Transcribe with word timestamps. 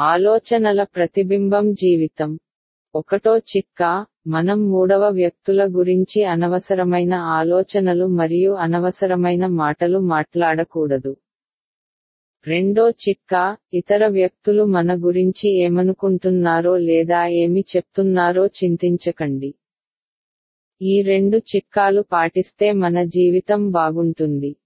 ఆలోచనల 0.00 0.82
ప్రతిబింబం 0.82 1.72
జీవితం. 1.72 2.38
ఒకటో 2.94 3.38
చిట్కా 3.38 4.06
మనం 4.26 4.70
మూడవ 4.70 5.08
వ్యక్తుల 5.08 5.64
గురించి 5.64 6.24
అనవసరమైన 6.24 7.14
ఆలోచనలు 7.14 8.06
మరియు 8.06 8.52
అనవసరమైన 8.54 9.46
మాటలు 9.46 9.98
మాట్లాడకూడదు. 9.98 11.16
రెండో 12.46 12.90
చిట్కా 12.90 13.56
ఇతర 13.74 14.06
వ్యక్తులు 14.06 14.64
మన 14.64 14.94
గురించి 14.94 15.64
ఏమనుకుంటున్నారో 15.64 16.76
లేదా 16.76 17.26
ఏమి 17.26 17.64
చెప్తున్నారో 17.76 18.46
చింతించకండి. 18.46 19.54
ఈ 20.82 21.02
రెండు 21.02 21.36
చిట్కాలు 21.36 22.02
పాటిస్తే 22.02 22.72
మన 22.72 23.02
జీవితం 23.02 23.70
బాగుంటుంది. 23.70 24.56